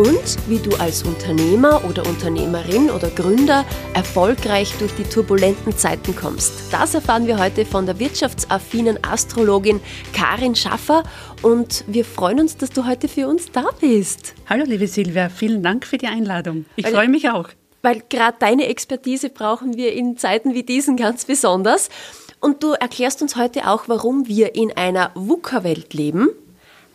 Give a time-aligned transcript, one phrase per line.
[0.00, 6.72] und wie du als Unternehmer oder Unternehmerin oder Gründer erfolgreich durch die turbulenten Zeiten kommst.
[6.72, 9.78] Das erfahren wir heute von der wirtschaftsaffinen Astrologin
[10.14, 11.02] Karin Schaffer
[11.42, 14.32] und wir freuen uns, dass du heute für uns da bist.
[14.48, 16.64] Hallo liebe Silvia, vielen Dank für die Einladung.
[16.76, 17.50] Ich freue mich auch.
[17.82, 21.90] Weil gerade deine Expertise brauchen wir in Zeiten wie diesen ganz besonders.
[22.40, 26.30] Und du erklärst uns heute auch, warum wir in einer VUCA-Welt leben,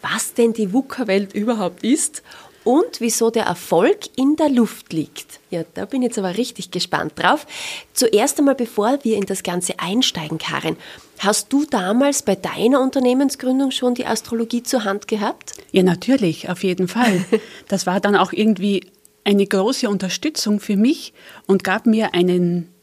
[0.02, 2.24] was denn die VUCA-Welt überhaupt ist
[2.66, 5.40] und wieso der Erfolg in der Luft liegt.
[5.52, 7.48] Ja, da bin ich jetzt aber richtig gespannt drauf.
[7.94, 10.76] Zuerst einmal, bevor wir in das Ganze einsteigen, Karin,
[11.20, 15.54] hast du damals bei deiner Unternehmensgründung schon die Astrologie zur Hand gehabt?
[15.72, 17.24] Ja, natürlich, auf jeden Fall.
[17.68, 18.92] Das war dann auch irgendwie
[19.24, 21.14] eine große Unterstützung für mich
[21.48, 22.75] und gab mir einen,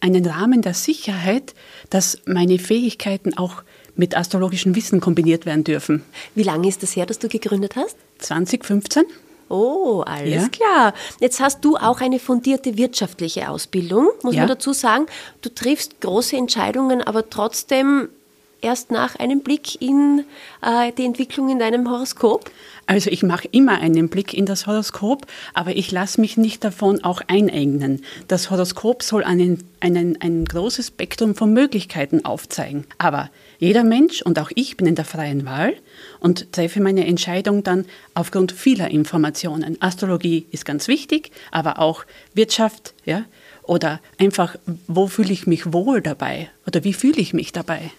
[0.00, 1.54] einen Rahmen der Sicherheit,
[1.90, 3.62] dass meine Fähigkeiten auch
[3.96, 6.04] mit astrologischem Wissen kombiniert werden dürfen.
[6.34, 7.96] Wie lange ist das her, dass du gegründet hast?
[8.18, 9.04] 2015.
[9.48, 10.48] Oh, alles ja.
[10.48, 10.94] klar.
[11.20, 14.42] Jetzt hast du auch eine fundierte wirtschaftliche Ausbildung, muss ja.
[14.42, 15.06] man dazu sagen.
[15.40, 18.08] Du triffst große Entscheidungen, aber trotzdem
[18.60, 20.24] erst nach einem Blick in
[20.62, 22.50] äh, die Entwicklung in deinem Horoskop?
[22.86, 27.04] Also ich mache immer einen Blick in das Horoskop, aber ich lasse mich nicht davon
[27.04, 28.02] auch einengen.
[28.28, 32.86] Das Horoskop soll einen, einen, ein großes Spektrum von Möglichkeiten aufzeigen.
[32.96, 35.74] Aber jeder Mensch und auch ich bin in der freien Wahl
[36.20, 39.76] und treffe meine Entscheidung dann aufgrund vieler Informationen.
[39.80, 43.24] Astrologie ist ganz wichtig, aber auch Wirtschaft, ja,
[43.64, 47.90] oder einfach, wo fühle ich mich wohl dabei oder wie fühle ich mich dabei.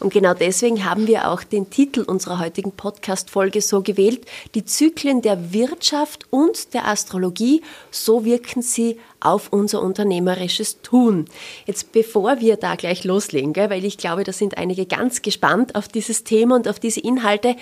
[0.00, 5.22] Und genau deswegen haben wir auch den Titel unserer heutigen Podcast-Folge so gewählt, die Zyklen
[5.22, 11.24] der Wirtschaft und der Astrologie, so wirken sie auf unser unternehmerisches Tun.
[11.66, 15.74] Jetzt bevor wir da gleich loslegen, gell, weil ich glaube, da sind einige ganz gespannt
[15.74, 17.56] auf dieses Thema und auf diese Inhalte.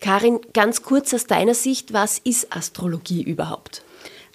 [0.00, 3.85] Karin, ganz kurz aus deiner Sicht, was ist Astrologie überhaupt?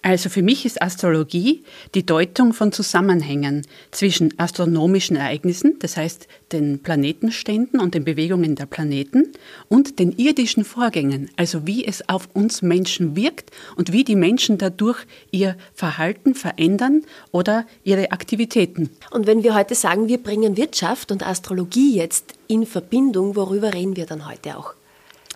[0.03, 1.63] Also für mich ist Astrologie
[1.94, 8.66] die Deutung von Zusammenhängen zwischen astronomischen Ereignissen, das heißt den Planetenständen und den Bewegungen der
[8.66, 9.31] Planeten,
[9.69, 14.57] und den irdischen Vorgängen, also wie es auf uns Menschen wirkt und wie die Menschen
[14.57, 18.90] dadurch ihr Verhalten verändern oder ihre Aktivitäten.
[19.11, 23.95] Und wenn wir heute sagen, wir bringen Wirtschaft und Astrologie jetzt in Verbindung, worüber reden
[23.95, 24.73] wir dann heute auch?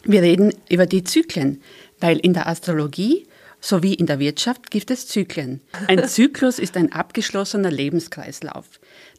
[0.03, 1.61] Wir reden über die Zyklen,
[1.99, 3.27] weil in der Astrologie
[3.65, 5.61] sowie in der Wirtschaft gibt es Zyklen.
[5.87, 8.65] Ein Zyklus ist ein abgeschlossener Lebenskreislauf.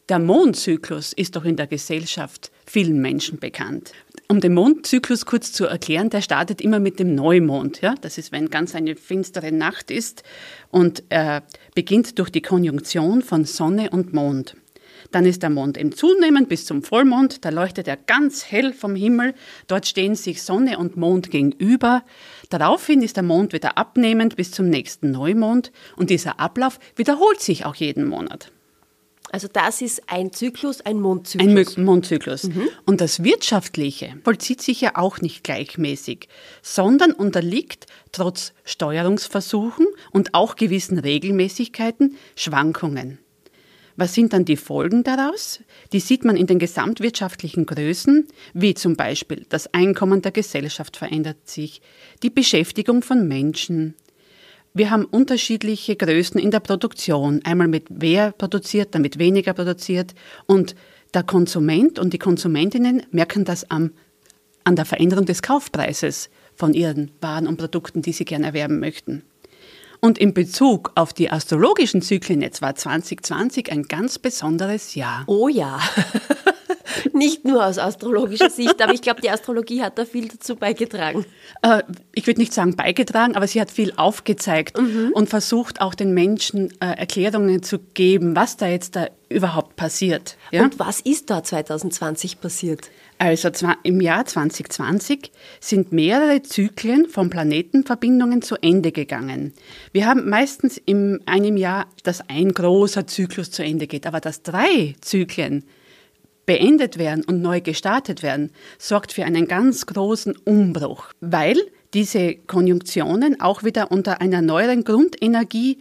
[0.07, 3.91] Der Mondzyklus ist doch in der Gesellschaft vielen Menschen bekannt.
[4.29, 7.81] Um den Mondzyklus kurz zu erklären, der startet immer mit dem Neumond.
[7.81, 7.95] Ja?
[7.99, 10.23] Das ist, wenn ganz eine finstere Nacht ist
[10.69, 11.41] und äh,
[11.75, 14.55] beginnt durch die Konjunktion von Sonne und Mond.
[15.11, 18.95] Dann ist der Mond im Zunehmen bis zum Vollmond, da leuchtet er ganz hell vom
[18.95, 19.33] Himmel,
[19.67, 22.03] dort stehen sich Sonne und Mond gegenüber.
[22.49, 27.65] Daraufhin ist der Mond wieder abnehmend bis zum nächsten Neumond und dieser Ablauf wiederholt sich
[27.65, 28.51] auch jeden Monat.
[29.29, 31.77] Also das ist ein Zyklus, ein Mondzyklus.
[31.77, 32.43] Ein Mondzyklus.
[32.43, 32.69] Mhm.
[32.85, 36.29] Und das Wirtschaftliche vollzieht sich ja auch nicht gleichmäßig,
[36.61, 43.19] sondern unterliegt trotz Steuerungsversuchen und auch gewissen Regelmäßigkeiten Schwankungen.
[43.97, 45.59] Was sind dann die Folgen daraus?
[45.91, 51.49] Die sieht man in den gesamtwirtschaftlichen Größen, wie zum Beispiel das Einkommen der Gesellschaft verändert
[51.49, 51.81] sich,
[52.21, 53.95] die Beschäftigung von Menschen.
[54.75, 60.13] Wir haben unterschiedliche Größen in der Produktion, einmal mit wer produziert, dann mit weniger produziert
[60.45, 60.75] und
[61.15, 63.93] der Konsument und die Konsumentinnen merken das am,
[64.63, 69.23] an der Veränderung des Kaufpreises von ihren Waren und Produkten, die sie gerne erwerben möchten.
[69.99, 75.23] Und in Bezug auf die astrologischen Zyklen jetzt war 2020 ein ganz besonderes Jahr.
[75.27, 75.79] Oh ja.
[77.13, 81.25] Nicht nur aus astrologischer Sicht, aber ich glaube, die Astrologie hat da viel dazu beigetragen.
[81.61, 81.83] Äh,
[82.13, 85.11] ich würde nicht sagen beigetragen, aber sie hat viel aufgezeigt mhm.
[85.13, 90.37] und versucht auch den Menschen äh, Erklärungen zu geben, was da jetzt da überhaupt passiert.
[90.51, 90.63] Ja?
[90.63, 92.89] Und was ist da 2020 passiert?
[93.19, 93.49] Also
[93.83, 99.53] im Jahr 2020 sind mehrere Zyklen von Planetenverbindungen zu Ende gegangen.
[99.91, 104.43] Wir haben meistens in einem Jahr, dass ein großer Zyklus zu Ende geht, aber dass
[104.43, 105.63] drei Zyklen
[106.45, 111.57] beendet werden und neu gestartet werden, sorgt für einen ganz großen Umbruch, weil
[111.93, 115.79] diese Konjunktionen auch wieder unter einer neueren Grundenergie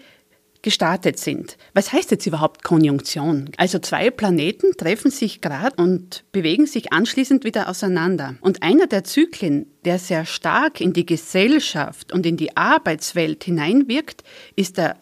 [0.67, 1.57] gestartet sind.
[1.75, 3.51] Was heißt jetzt überhaupt Konjunktion?
[3.57, 8.35] Also zwei Planeten treffen sich gerade und bewegen sich anschließend wieder auseinander.
[8.41, 14.25] Und einer der Zyklen, der sehr stark in die Gesellschaft und in die Arbeitswelt hineinwirkt,
[14.57, 14.97] ist der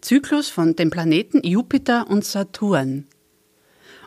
[0.00, 3.08] Zyklus von den Planeten Jupiter und Saturn.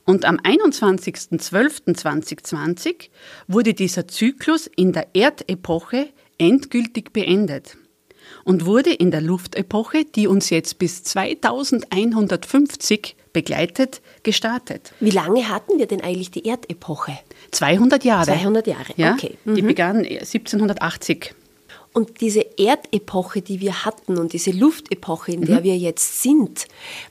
[0.06, 3.10] Und am 21.12.2020
[3.50, 6.08] wurde dieser Zyklus in der Erdepoche
[6.38, 7.76] endgültig beendet
[8.44, 14.94] und wurde in der Luftepoche, die uns jetzt bis 2150 begleitet, gestartet.
[15.00, 17.18] Wie lange hatten wir denn eigentlich die Erdepoche?
[17.52, 18.26] 200 Jahre.
[18.26, 19.38] 200 Jahre, ja, okay.
[19.44, 19.68] Die mhm.
[19.68, 21.36] begann 1780.
[21.92, 25.64] Und diese Erdepoche, die wir hatten und diese Luftepoche, in der mhm.
[25.64, 26.66] wir jetzt sind,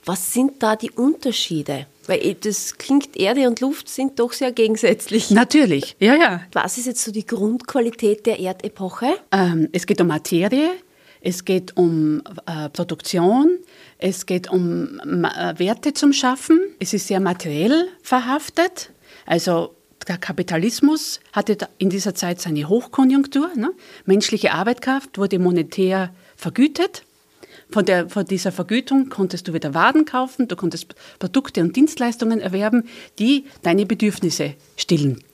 [0.04, 1.86] was sind da die Unterschiede?
[2.06, 5.30] Weil eh, das klingt, Erde und Luft sind doch sehr gegensätzlich.
[5.30, 6.42] Natürlich, ja, ja.
[6.52, 9.14] Was ist jetzt so die Grundqualität der Erdepoche?
[9.32, 10.70] Ähm, es geht um Materie,
[11.24, 13.58] es geht um äh, Produktion,
[13.98, 18.90] es geht um äh, Werte zum Schaffen, es ist sehr materiell verhaftet.
[19.26, 19.74] Also
[20.06, 23.50] der Kapitalismus hatte in dieser Zeit seine Hochkonjunktur.
[23.56, 23.72] Ne?
[24.04, 27.04] Menschliche Arbeitskraft wurde monetär vergütet.
[27.70, 32.40] Von, der, von dieser Vergütung konntest du wieder Waren kaufen, du konntest Produkte und Dienstleistungen
[32.40, 32.86] erwerben,
[33.18, 35.24] die deine Bedürfnisse stillen.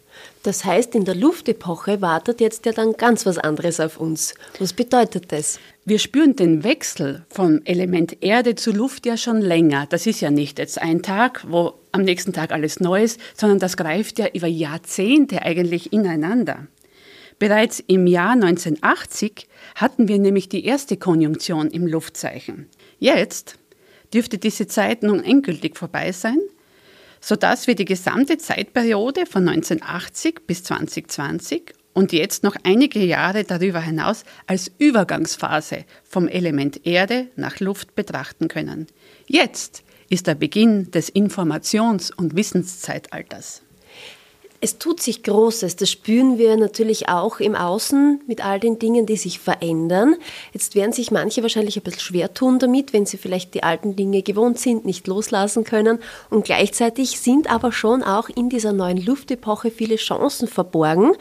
[0.43, 4.35] Das heißt, in der Luftepoche wartet jetzt ja dann ganz was anderes auf uns.
[4.59, 5.61] Was bedeutet das?
[5.85, 9.87] Wir spüren den Wechsel vom Element Erde zu Luft ja schon länger.
[9.91, 13.77] Das ist ja nicht jetzt ein Tag, wo am nächsten Tag alles Neues, sondern das
[13.77, 16.69] greift ja über Jahrzehnte eigentlich ineinander.
[17.39, 22.69] Bereits im Jahr 1980 hatten wir nämlich die erste Konjunktion im Luftzeichen.
[22.99, 23.57] Jetzt
[24.13, 26.39] dürfte diese Zeit nun endgültig vorbei sein,
[27.21, 33.81] sodass wir die gesamte Zeitperiode von 1980 bis 2020 und jetzt noch einige Jahre darüber
[33.81, 38.87] hinaus als Übergangsphase vom Element Erde nach Luft betrachten können.
[39.27, 43.63] Jetzt ist der Beginn des Informations- und Wissenszeitalters.
[44.63, 49.07] Es tut sich Großes, das spüren wir natürlich auch im Außen mit all den Dingen,
[49.07, 50.17] die sich verändern.
[50.53, 53.97] Jetzt werden sich manche wahrscheinlich ein bisschen schwer tun damit, wenn sie vielleicht die alten
[53.97, 55.99] Dinge gewohnt sind, nicht loslassen können.
[56.29, 61.13] Und gleichzeitig sind aber schon auch in dieser neuen Luftepoche viele Chancen verborgen.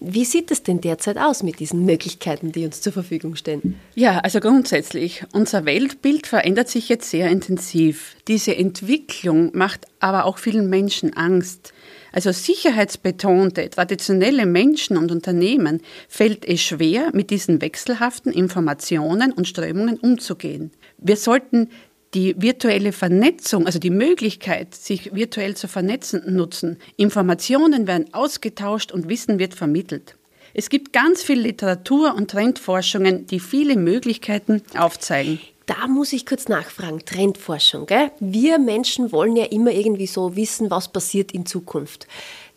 [0.00, 3.78] Wie sieht es denn derzeit aus mit diesen Möglichkeiten, die uns zur Verfügung stehen?
[3.94, 8.16] Ja, also grundsätzlich, unser Weltbild verändert sich jetzt sehr intensiv.
[8.26, 11.74] Diese Entwicklung macht aber auch vielen Menschen Angst.
[12.16, 19.98] Also sicherheitsbetonte, traditionelle Menschen und Unternehmen fällt es schwer, mit diesen wechselhaften Informationen und Strömungen
[19.98, 20.70] umzugehen.
[20.96, 21.68] Wir sollten
[22.14, 26.78] die virtuelle Vernetzung, also die Möglichkeit, sich virtuell zu vernetzen, nutzen.
[26.96, 30.16] Informationen werden ausgetauscht und Wissen wird vermittelt.
[30.54, 35.38] Es gibt ganz viel Literatur und Trendforschungen, die viele Möglichkeiten aufzeigen.
[35.66, 37.86] Da muss ich kurz nachfragen, Trendforschung.
[37.86, 38.12] Gell?
[38.20, 42.06] Wir Menschen wollen ja immer irgendwie so wissen, was passiert in Zukunft.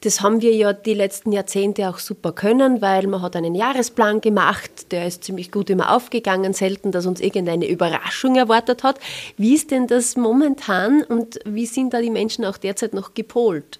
[0.01, 4.21] Das haben wir ja die letzten Jahrzehnte auch super können, weil man hat einen Jahresplan
[4.21, 8.99] gemacht, der ist ziemlich gut immer aufgegangen, selten, dass uns irgendeine Überraschung erwartet hat.
[9.37, 13.79] Wie ist denn das momentan und wie sind da die Menschen auch derzeit noch gepolt?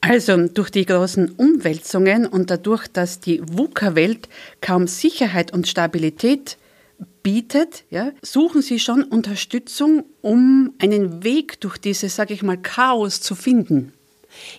[0.00, 4.28] Also durch die großen Umwälzungen und dadurch, dass die VUCA-Welt
[4.60, 6.56] kaum Sicherheit und Stabilität
[7.22, 13.20] bietet, ja, suchen sie schon Unterstützung, um einen Weg durch dieses, sage ich mal, Chaos
[13.20, 13.92] zu finden.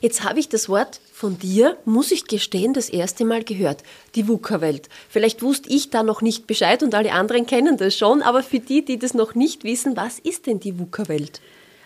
[0.01, 3.83] Jetzt habe ich das Wort von dir, muss ich gestehen, das erste Mal gehört.
[4.15, 4.89] Die VUCA-Welt.
[5.09, 8.59] Vielleicht wusste ich da noch nicht Bescheid und alle anderen kennen das schon, aber für
[8.59, 11.41] die, die das noch nicht wissen, was ist denn die VUCA-Welt?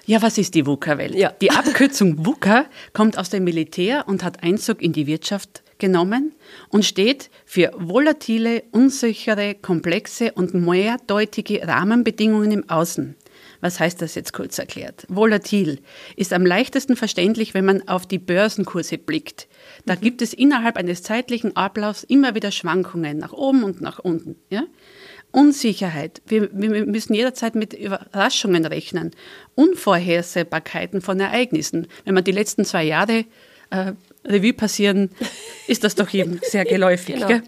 [0.08, 1.16] Ja, was ist die VUCA-Welt?
[1.16, 1.32] Ja.
[1.42, 6.34] Die Abkürzung VUCA kommt aus dem Militär und hat Einzug in die Wirtschaft genommen
[6.70, 13.16] und steht für volatile, unsichere, komplexe und mehrdeutige Rahmenbedingungen im Außen.
[13.62, 15.06] Was heißt das jetzt kurz erklärt?
[15.10, 15.80] Volatil
[16.16, 19.48] ist am leichtesten verständlich, wenn man auf die Börsenkurse blickt.
[19.86, 20.02] Da mhm.
[20.02, 24.36] gibt es innerhalb eines zeitlichen Ablaufs immer wieder Schwankungen nach oben und nach unten.
[24.50, 24.66] Ja?
[25.32, 26.22] Unsicherheit.
[26.28, 29.12] Wir, wir, müssen jederzeit mit Überraschungen rechnen.
[29.56, 31.88] Unvorhersehbarkeiten von Ereignissen.
[32.04, 33.26] Wenn man die letzten zwei Jahre
[33.72, 33.94] äh,
[34.26, 35.10] Revue passieren,
[35.68, 37.16] ist das doch jedem sehr geläufig.
[37.16, 37.42] Genau.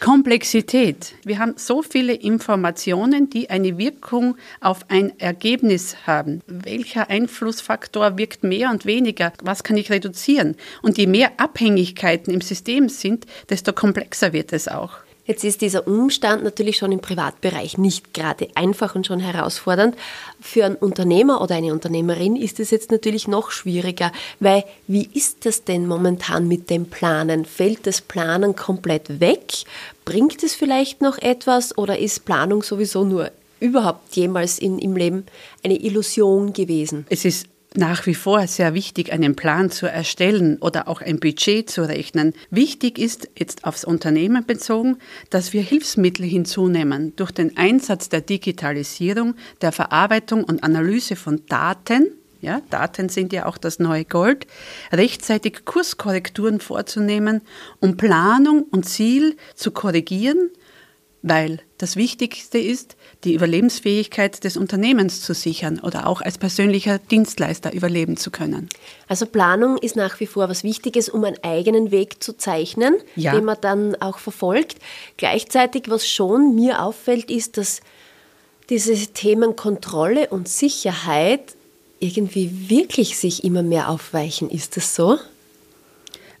[0.00, 1.14] Komplexität.
[1.24, 6.40] Wir haben so viele Informationen, die eine Wirkung auf ein Ergebnis haben.
[6.46, 9.32] Welcher Einflussfaktor wirkt mehr und weniger?
[9.42, 10.56] Was kann ich reduzieren?
[10.82, 14.98] Und je mehr Abhängigkeiten im System sind, desto komplexer wird es auch.
[15.28, 19.94] Jetzt ist dieser Umstand natürlich schon im Privatbereich nicht gerade einfach und schon herausfordernd.
[20.40, 25.44] Für einen Unternehmer oder eine Unternehmerin ist es jetzt natürlich noch schwieriger, weil wie ist
[25.44, 27.44] das denn momentan mit dem Planen?
[27.44, 29.52] Fällt das Planen komplett weg?
[30.06, 33.30] Bringt es vielleicht noch etwas oder ist Planung sowieso nur
[33.60, 35.26] überhaupt jemals in, im Leben
[35.62, 37.06] eine Illusion gewesen?
[37.10, 41.68] Es ist nach wie vor sehr wichtig, einen Plan zu erstellen oder auch ein Budget
[41.68, 42.32] zu rechnen.
[42.50, 44.96] Wichtig ist jetzt aufs Unternehmen bezogen,
[45.30, 52.12] dass wir Hilfsmittel hinzunehmen durch den Einsatz der Digitalisierung, der Verarbeitung und Analyse von Daten.
[52.40, 54.46] Ja, Daten sind ja auch das neue Gold,
[54.92, 57.42] rechtzeitig Kurskorrekturen vorzunehmen,
[57.80, 60.50] um Planung und Ziel zu korrigieren
[61.28, 67.72] weil das Wichtigste ist, die Überlebensfähigkeit des Unternehmens zu sichern oder auch als persönlicher Dienstleister
[67.72, 68.68] überleben zu können.
[69.06, 73.32] Also Planung ist nach wie vor was Wichtiges, um einen eigenen Weg zu zeichnen, ja.
[73.32, 74.78] den man dann auch verfolgt.
[75.16, 77.80] Gleichzeitig, was schon mir auffällt, ist, dass
[78.70, 81.54] diese Themen Kontrolle und Sicherheit
[82.00, 84.50] irgendwie wirklich sich immer mehr aufweichen.
[84.50, 85.18] Ist das so?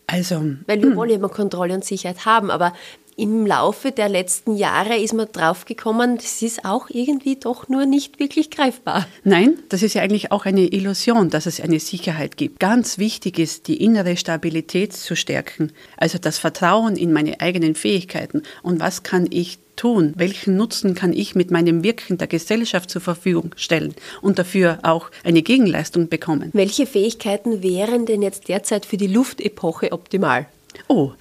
[0.06, 0.96] Also, Weil wir hm.
[0.96, 2.72] wollen ja immer Kontrolle und Sicherheit haben, aber
[3.18, 8.20] im Laufe der letzten Jahre ist man draufgekommen, das ist auch irgendwie doch nur nicht
[8.20, 9.06] wirklich greifbar.
[9.24, 12.60] Nein, das ist ja eigentlich auch eine Illusion, dass es eine Sicherheit gibt.
[12.60, 18.42] Ganz wichtig ist, die innere Stabilität zu stärken, also das Vertrauen in meine eigenen Fähigkeiten
[18.62, 20.12] und was kann ich tun?
[20.16, 25.10] Welchen Nutzen kann ich mit meinem Wirken der Gesellschaft zur Verfügung stellen und dafür auch
[25.24, 26.50] eine Gegenleistung bekommen?
[26.52, 30.46] Welche Fähigkeiten wären denn jetzt derzeit für die Luftepoche optimal?
[30.86, 31.12] Oh,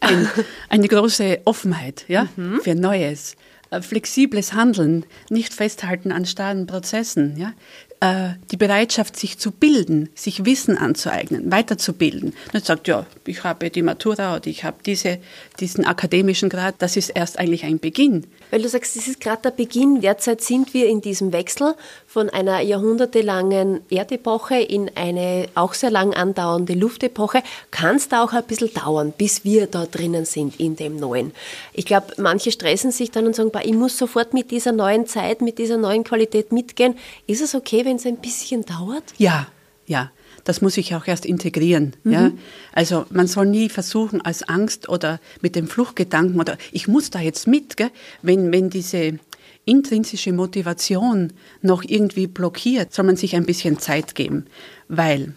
[0.00, 0.28] ein,
[0.68, 2.60] eine große Offenheit ja, mhm.
[2.60, 3.36] für Neues,
[3.70, 7.52] äh, flexibles Handeln, nicht festhalten an starren Prozessen, ja,
[8.00, 12.34] äh, die Bereitschaft, sich zu bilden, sich Wissen anzueignen, weiterzubilden.
[12.52, 15.18] Nicht sagt, ja, ich habe die Matura oder ich habe diese,
[15.60, 18.26] diesen akademischen Grad, das ist erst eigentlich ein Beginn.
[18.50, 20.00] Weil du sagst, das ist gerade der Beginn.
[20.00, 21.74] Derzeit sind wir in diesem Wechsel
[22.06, 27.42] von einer jahrhundertelangen Erdepoche in eine auch sehr lang andauernde Luftepoche.
[27.70, 31.32] Kann es da auch ein bisschen dauern, bis wir da drinnen sind in dem Neuen?
[31.72, 35.40] Ich glaube, manche stressen sich dann und sagen, ich muss sofort mit dieser neuen Zeit,
[35.40, 36.96] mit dieser neuen Qualität mitgehen.
[37.26, 39.04] Ist es okay, wenn es ein bisschen dauert?
[39.18, 39.46] Ja,
[39.86, 40.10] ja
[40.46, 41.94] das muss ich auch erst integrieren.
[42.04, 42.12] Mhm.
[42.12, 42.30] Ja?
[42.72, 47.20] Also man soll nie versuchen, als Angst oder mit dem Fluchtgedanken oder ich muss da
[47.20, 47.90] jetzt mit, gell?
[48.22, 49.18] Wenn, wenn diese
[49.64, 54.46] intrinsische Motivation noch irgendwie blockiert, soll man sich ein bisschen Zeit geben.
[54.88, 55.34] Weil,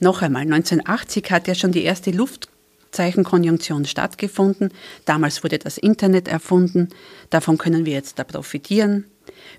[0.00, 4.70] noch einmal, 1980 hat ja schon die erste Luftzeichenkonjunktion stattgefunden.
[5.04, 6.88] Damals wurde das Internet erfunden.
[7.28, 9.04] Davon können wir jetzt da profitieren.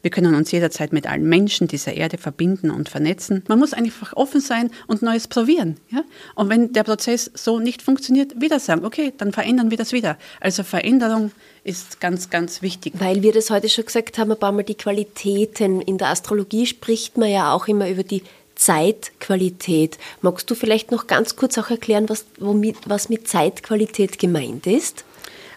[0.02, 3.44] Wir können uns jederzeit mit allen Menschen dieser Erde verbinden und vernetzen.
[3.48, 5.78] Man muss einfach offen sein und Neues probieren.
[5.90, 6.04] Ja?
[6.36, 10.18] Und wenn der Prozess so nicht funktioniert, wieder sagen, okay, dann verändern wir das wieder.
[10.40, 11.32] Also Veränderung
[11.64, 12.94] ist ganz, ganz wichtig.
[12.98, 15.82] Weil wir das heute schon gesagt haben, ein paar Mal die Qualitäten.
[15.82, 18.24] In der Astrologie spricht man ja auch immer über die
[18.56, 19.98] Zeitqualität.
[20.22, 25.06] Magst du vielleicht noch ganz kurz auch erklären, was, womit, was mit Zeitqualität gemeint ist?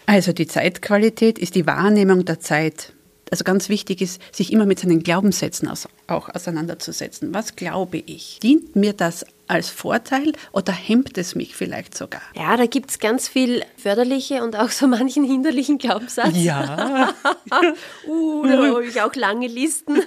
[0.07, 2.93] Also die Zeitqualität ist die Wahrnehmung der Zeit
[3.31, 5.69] also ganz wichtig ist, sich immer mit seinen Glaubenssätzen
[6.09, 7.33] auch auseinanderzusetzen.
[7.33, 8.39] Was glaube ich?
[8.43, 12.23] Dient mir das als Vorteil oder hemmt es mich vielleicht sogar?
[12.35, 16.37] Ja, da gibt es ganz viel förderliche und auch so manchen hinderlichen Glaubenssatz.
[16.37, 17.13] Ja.
[18.07, 19.97] uh, da habe ich auch lange Listen.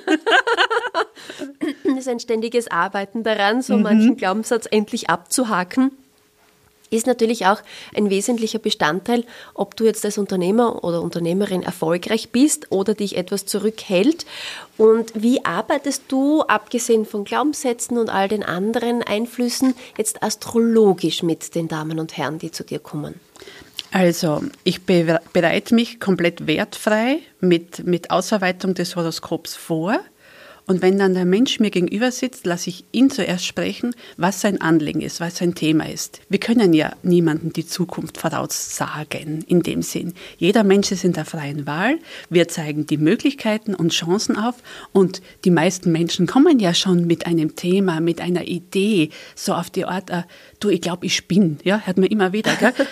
[1.83, 3.83] das ist ein ständiges Arbeiten daran, so mhm.
[3.83, 5.91] manchen Glaubenssatz endlich abzuhaken
[6.93, 7.61] ist natürlich auch
[7.95, 13.45] ein wesentlicher Bestandteil, ob du jetzt als Unternehmer oder Unternehmerin erfolgreich bist oder dich etwas
[13.45, 14.25] zurückhält.
[14.77, 21.55] Und wie arbeitest du, abgesehen von Glaubenssätzen und all den anderen Einflüssen, jetzt astrologisch mit
[21.55, 23.15] den Damen und Herren, die zu dir kommen?
[23.91, 29.99] Also, ich bereite mich komplett wertfrei mit, mit Ausarbeitung des Horoskops vor
[30.65, 34.61] und wenn dann der Mensch mir gegenüber sitzt, lasse ich ihn zuerst sprechen, was sein
[34.61, 36.21] Anliegen ist, was sein Thema ist.
[36.29, 40.13] Wir können ja niemanden die Zukunft voraussagen in dem Sinn.
[40.37, 41.99] Jeder Mensch ist in der freien Wahl.
[42.29, 44.55] Wir zeigen die Möglichkeiten und Chancen auf
[44.93, 49.69] und die meisten Menschen kommen ja schon mit einem Thema, mit einer Idee, so auf
[49.69, 50.23] die Art, äh,
[50.59, 52.73] du, ich glaube, ich bin, ja, hört man immer wieder, gell?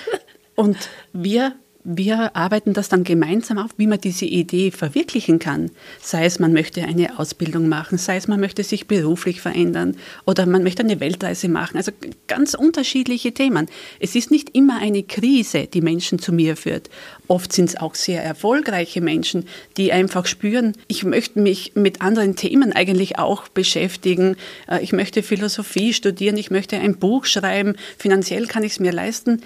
[0.56, 0.78] Und
[1.14, 5.72] wir wir arbeiten das dann gemeinsam auf, wie man diese Idee verwirklichen kann.
[6.02, 10.46] Sei es, man möchte eine Ausbildung machen, sei es, man möchte sich beruflich verändern oder
[10.46, 11.78] man möchte eine Weltreise machen.
[11.78, 11.92] Also
[12.28, 13.68] ganz unterschiedliche Themen.
[14.00, 16.90] Es ist nicht immer eine Krise, die Menschen zu mir führt.
[17.28, 19.48] Oft sind es auch sehr erfolgreiche Menschen,
[19.78, 24.36] die einfach spüren, ich möchte mich mit anderen Themen eigentlich auch beschäftigen.
[24.68, 28.92] Äh, ich möchte Philosophie studieren, ich möchte ein Buch schreiben, finanziell kann ich es mir
[28.92, 29.42] leisten.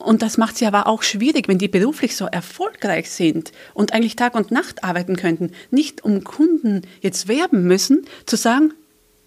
[0.00, 4.16] Und das macht sie aber auch schwierig, wenn die beruflich so erfolgreich sind und eigentlich
[4.16, 8.72] Tag und Nacht arbeiten könnten, nicht um Kunden jetzt werben müssen, zu sagen,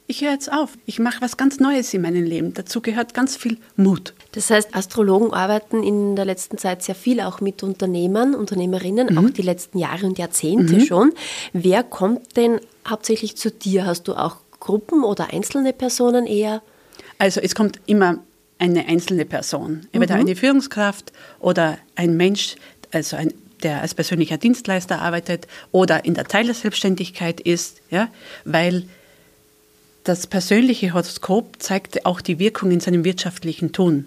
[0.08, 0.72] ich höre jetzt auf.
[0.86, 2.54] Ich mache was ganz Neues in meinem Leben.
[2.54, 4.14] Dazu gehört ganz viel Mut.
[4.34, 9.18] Das heißt, Astrologen arbeiten in der letzten Zeit sehr viel auch mit Unternehmern, Unternehmerinnen, mhm.
[9.18, 10.82] auch die letzten Jahre und Jahrzehnte mhm.
[10.82, 11.14] schon.
[11.54, 13.86] Wer kommt denn hauptsächlich zu dir?
[13.86, 16.62] Hast du auch Gruppen oder einzelne Personen eher?
[17.18, 18.20] Also es kommt immer
[18.64, 20.22] eine einzelne Person, entweder mhm.
[20.22, 22.56] eine Führungskraft oder ein Mensch,
[22.92, 28.10] also ein, der als persönlicher Dienstleister arbeitet oder in der Teilerselbstständigkeit ist, ja,
[28.46, 28.84] weil
[30.06, 34.06] das persönliche Horoskop zeigt auch die Wirkung in seinem wirtschaftlichen Tun.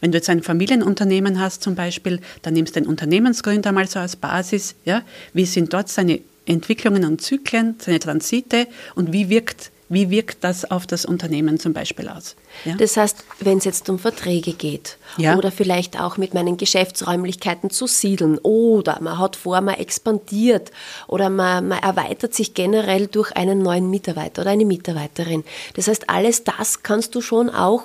[0.00, 3.98] Wenn du jetzt ein Familienunternehmen hast zum Beispiel, dann nimmst du den Unternehmensgründer mal so
[3.98, 4.74] als Basis.
[4.84, 5.02] Ja?
[5.32, 10.70] Wie sind dort seine Entwicklungen und Zyklen, seine Transite und wie wirkt wie wirkt das
[10.70, 12.36] auf das Unternehmen zum Beispiel aus?
[12.64, 12.74] Ja?
[12.74, 15.36] Das heißt, wenn es jetzt um Verträge geht ja.
[15.36, 20.70] oder vielleicht auch mit meinen Geschäftsräumlichkeiten zu siedeln oder man hat vor, man expandiert
[21.06, 25.44] oder man, man erweitert sich generell durch einen neuen Mitarbeiter oder eine Mitarbeiterin.
[25.74, 27.84] Das heißt, alles das kannst du schon auch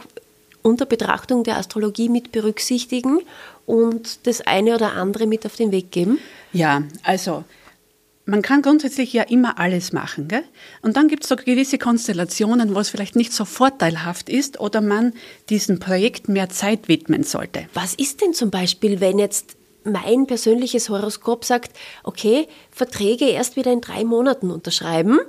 [0.61, 3.19] unter Betrachtung der Astrologie mit berücksichtigen
[3.65, 6.19] und das eine oder andere mit auf den Weg geben?
[6.51, 7.43] Ja, also
[8.29, 10.27] man kann grundsätzlich ja immer alles machen.
[10.27, 10.43] Gell?
[10.81, 14.81] Und dann gibt es so gewisse Konstellationen, wo es vielleicht nicht so vorteilhaft ist oder
[14.81, 15.13] man
[15.49, 17.65] diesem Projekt mehr Zeit widmen sollte.
[17.73, 23.71] Was ist denn zum Beispiel, wenn jetzt mein persönliches Horoskop sagt, okay, Verträge erst wieder
[23.71, 25.19] in drei Monaten unterschreiben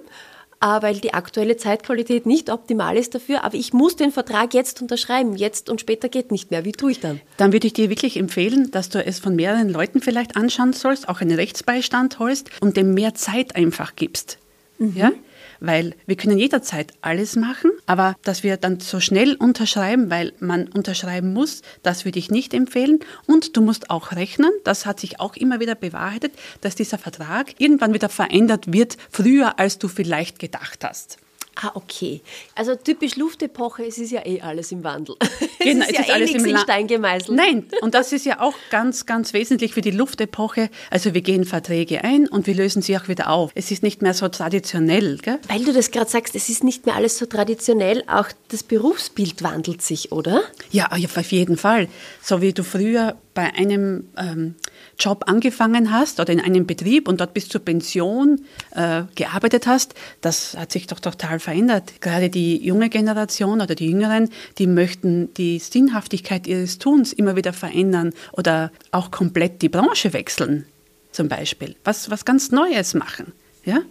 [0.61, 3.45] weil die aktuelle Zeitqualität nicht optimal ist dafür.
[3.45, 5.35] Aber ich muss den Vertrag jetzt unterschreiben.
[5.35, 6.65] Jetzt und später geht nicht mehr.
[6.65, 7.21] Wie tue ich dann?
[7.39, 11.09] Dann würde ich dir wirklich empfehlen, dass du es von mehreren Leuten vielleicht anschauen sollst,
[11.09, 14.39] auch einen Rechtsbeistand holst und dem mehr Zeit einfach gibst.
[14.79, 14.97] Mhm.
[14.97, 15.13] Ja?
[15.61, 20.69] Weil wir können jederzeit alles machen, aber dass wir dann so schnell unterschreiben, weil man
[20.69, 23.01] unterschreiben muss, das würde ich nicht empfehlen.
[23.27, 27.55] Und du musst auch rechnen, das hat sich auch immer wieder bewahrheitet, dass dieser Vertrag
[27.59, 31.19] irgendwann wieder verändert wird, früher als du vielleicht gedacht hast.
[31.63, 32.23] Ah, okay.
[32.55, 35.17] Also typisch Luftepoche, es ist ja eh alles im Wandel.
[35.63, 37.37] Genau, es ist, es ist ja alles eh im in Stein gemeißelt.
[37.37, 40.71] Nein, und das ist ja auch ganz, ganz wesentlich für die Luftepoche.
[40.89, 43.51] Also wir gehen Verträge ein und wir lösen sie auch wieder auf.
[43.55, 45.19] Es ist nicht mehr so traditionell.
[45.19, 45.39] Gell?
[45.49, 48.05] Weil du das gerade sagst, es ist nicht mehr alles so traditionell.
[48.07, 50.43] Auch das Berufsbild wandelt sich, oder?
[50.71, 51.89] Ja, auf jeden Fall.
[52.23, 54.55] So wie du früher bei einem ähm,
[55.01, 58.43] Job angefangen hast oder in einem Betrieb und dort bis zur Pension
[58.75, 62.01] äh, gearbeitet hast, das hat sich doch total verändert.
[62.01, 67.53] Gerade die junge Generation oder die Jüngeren, die möchten die Sinnhaftigkeit ihres Tuns immer wieder
[67.53, 70.67] verändern oder auch komplett die Branche wechseln,
[71.11, 71.77] zum Beispiel.
[71.85, 73.33] Was, was ganz Neues machen.
[73.65, 73.83] Ja?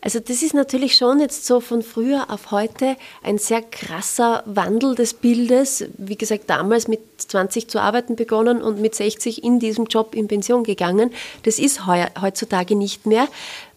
[0.00, 4.94] Also das ist natürlich schon jetzt so von früher auf heute ein sehr krasser Wandel
[4.94, 5.84] des Bildes.
[5.98, 10.28] Wie gesagt, damals mit 20 zu arbeiten begonnen und mit 60 in diesem Job in
[10.28, 11.12] Pension gegangen.
[11.42, 13.28] Das ist heutzutage nicht mehr.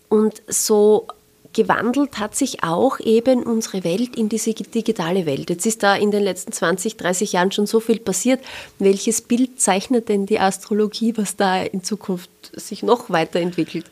[0.07, 1.07] Und so
[1.53, 5.49] gewandelt hat sich auch eben unsere Welt in diese digitale Welt.
[5.49, 8.39] Jetzt ist da in den letzten 20, 30 Jahren schon so viel passiert.
[8.77, 13.85] Welches Bild zeichnet denn die Astrologie, was da in Zukunft sich noch weiterentwickelt?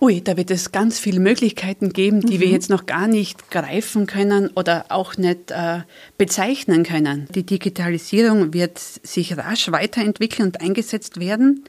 [0.00, 2.40] Ui, da wird es ganz viele Möglichkeiten geben, die mhm.
[2.40, 5.80] wir jetzt noch gar nicht greifen können oder auch nicht äh,
[6.16, 7.26] bezeichnen können.
[7.34, 11.64] Die Digitalisierung wird sich rasch weiterentwickeln und eingesetzt werden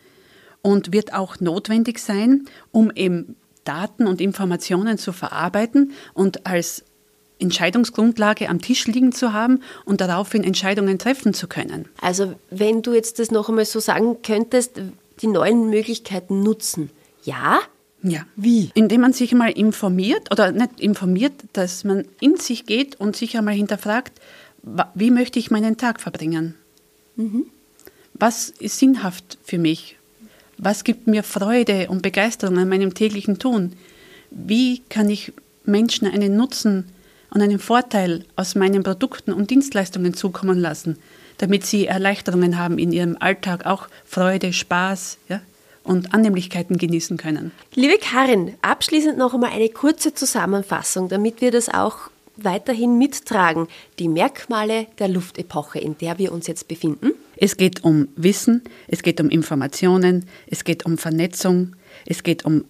[0.62, 6.84] und wird auch notwendig sein, um eben Daten und Informationen zu verarbeiten und als
[7.39, 11.88] Entscheidungsgrundlage am Tisch liegen zu haben und daraufhin Entscheidungen treffen zu können.
[12.02, 14.82] Also wenn du jetzt das noch einmal so sagen könntest,
[15.22, 16.89] die neuen Möglichkeiten nutzen.
[17.24, 17.60] Ja,
[18.01, 18.25] ja.
[18.35, 18.71] Wie?
[18.73, 23.38] Indem man sich mal informiert oder nicht informiert, dass man in sich geht und sich
[23.38, 24.19] einmal hinterfragt,
[24.93, 26.55] wie möchte ich meinen Tag verbringen?
[27.15, 27.45] Mhm.
[28.13, 29.97] Was ist sinnhaft für mich?
[30.57, 33.73] Was gibt mir Freude und Begeisterung an meinem täglichen Tun?
[34.29, 35.31] Wie kann ich
[35.65, 36.85] Menschen einen Nutzen
[37.31, 40.97] und einen Vorteil aus meinen Produkten und Dienstleistungen zukommen lassen,
[41.38, 45.41] damit sie Erleichterungen haben in ihrem Alltag, auch Freude, Spaß, ja?
[45.89, 47.52] Und Annehmlichkeiten genießen können.
[47.73, 53.67] Liebe Karin, abschließend noch einmal eine kurze Zusammenfassung, damit wir das auch weiterhin mittragen.
[53.97, 57.13] Die Merkmale der Luftepoche, in der wir uns jetzt befinden.
[57.38, 61.75] Es geht um Wissen, es geht um Informationen, es geht um Vernetzung,
[62.06, 62.65] es geht um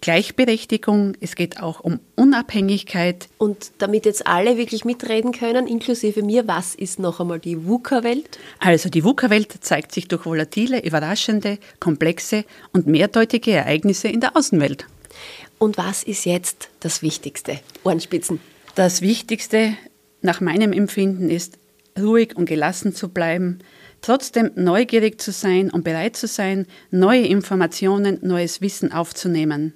[0.00, 3.28] Gleichberechtigung, es geht auch um Unabhängigkeit.
[3.38, 8.38] Und damit jetzt alle wirklich mitreden können, inklusive mir, was ist noch einmal die VUCA-Welt?
[8.58, 14.86] Also die VUCA-Welt zeigt sich durch volatile, überraschende, komplexe und mehrdeutige Ereignisse in der Außenwelt.
[15.58, 17.60] Und was ist jetzt das Wichtigste?
[17.84, 18.40] Ohrenspitzen.
[18.74, 19.76] Das Wichtigste
[20.22, 21.58] nach meinem Empfinden ist,
[21.98, 23.58] ruhig und gelassen zu bleiben,
[24.00, 29.74] trotzdem neugierig zu sein und bereit zu sein, neue Informationen, neues Wissen aufzunehmen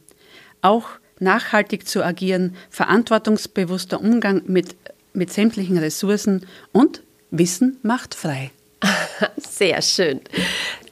[0.64, 0.86] auch
[1.20, 4.76] nachhaltig zu agieren, verantwortungsbewusster Umgang mit
[5.14, 8.50] mit sämtlichen Ressourcen und Wissen macht frei.
[9.36, 10.20] Sehr schön.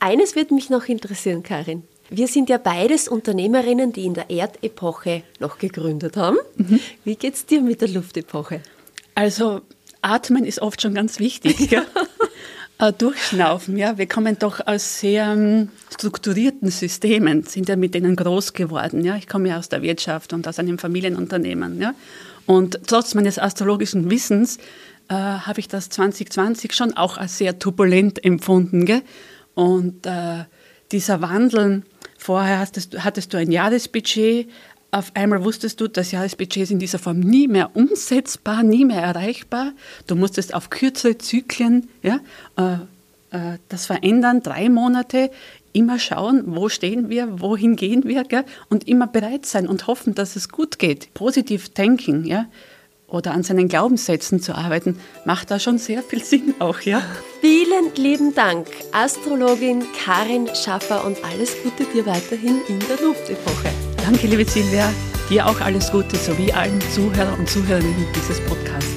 [0.00, 1.82] Eines würde mich noch interessieren, Karin.
[2.08, 6.38] Wir sind ja beides Unternehmerinnen, die in der Erdepoche noch gegründet haben.
[6.56, 6.80] Mhm.
[7.04, 8.60] Wie es dir mit der Luftepoche?
[9.14, 9.62] Also
[10.02, 11.70] Atmen ist oft schon ganz wichtig.
[11.70, 11.84] Ja.
[12.82, 13.96] äh, durchschnaufen, ja.
[13.96, 19.04] Wir kommen doch aus sehr ähm, strukturierten Systemen, sind ja mit denen groß geworden.
[19.04, 19.16] Ja.
[19.16, 21.80] Ich komme ja aus der Wirtschaft und aus einem Familienunternehmen.
[21.80, 21.94] Ja.
[22.44, 24.56] Und trotz meines astrologischen Wissens
[25.08, 28.84] äh, habe ich das 2020 schon auch als sehr turbulent empfunden.
[28.84, 29.02] Gell?
[29.54, 30.44] Und äh,
[30.90, 31.82] dieser Wandel,
[32.18, 34.48] vorher hattest, hattest du ein Jahresbudget,
[34.92, 39.02] auf einmal wusstest du, das Jahresbudget ist in dieser Form nie mehr umsetzbar, nie mehr
[39.02, 39.72] erreichbar.
[40.06, 42.20] Du musstest auf kürzere Zyklen ja,
[42.56, 42.74] äh,
[43.30, 45.30] äh, das verändern, drei Monate,
[45.72, 48.44] immer schauen, wo stehen wir, wohin gehen wir gell?
[48.68, 51.14] und immer bereit sein und hoffen, dass es gut geht.
[51.14, 52.46] Positiv denken, ja,
[53.12, 57.02] oder an seinen Glaubenssätzen zu arbeiten, macht da schon sehr viel Sinn auch, ja.
[57.40, 63.70] Vielen lieben Dank, Astrologin Karin Schaffer und alles Gute dir weiterhin in der Luftepoche.
[64.04, 64.92] Danke, liebe Silvia.
[65.30, 68.91] Dir auch alles Gute sowie allen Zuhörer und Zuhörerinnen dieses Podcasts.